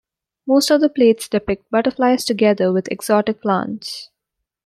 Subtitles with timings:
[0.47, 4.09] Most of the plates depict butterflies together with exotic plants.